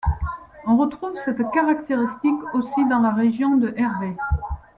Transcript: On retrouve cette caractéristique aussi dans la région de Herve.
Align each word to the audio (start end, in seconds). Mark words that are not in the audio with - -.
On 0.65 0.77
retrouve 0.77 1.15
cette 1.25 1.51
caractéristique 1.51 2.55
aussi 2.55 2.87
dans 2.87 2.97
la 3.01 3.11
région 3.11 3.57
de 3.57 3.71
Herve. 3.77 4.15